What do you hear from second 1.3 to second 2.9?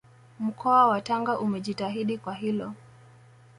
umejitahidi kwa hilo